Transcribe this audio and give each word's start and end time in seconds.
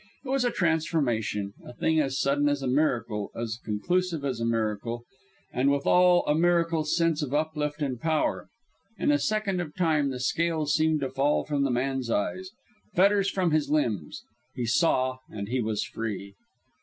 It 0.25 0.29
was 0.29 0.43
a 0.43 0.49
transformation, 0.49 1.53
a 1.63 1.73
thing 1.73 1.99
as 1.99 2.19
sudden 2.19 2.49
as 2.49 2.63
a 2.63 2.67
miracle, 2.67 3.29
as 3.35 3.59
conclusive 3.63 4.25
as 4.25 4.39
a 4.41 4.45
miracle, 4.45 5.03
and 5.53 5.69
with 5.69 5.85
all 5.85 6.25
a 6.25 6.33
miracle's 6.33 6.97
sense 6.97 7.21
of 7.21 7.35
uplift 7.35 7.83
and 7.83 8.01
power. 8.01 8.47
In 8.97 9.11
a 9.11 9.19
second 9.19 9.61
of 9.61 9.75
time 9.75 10.09
the 10.09 10.19
scales 10.19 10.73
seemed 10.73 11.01
to 11.01 11.09
fall 11.11 11.43
from 11.45 11.61
the 11.65 11.69
man's 11.69 12.09
eyes, 12.09 12.49
fetters 12.95 13.29
from 13.29 13.51
his 13.51 13.69
limbs; 13.69 14.23
he 14.55 14.65
saw, 14.65 15.19
and 15.29 15.49
he 15.49 15.61
was 15.61 15.83
free. 15.83 16.33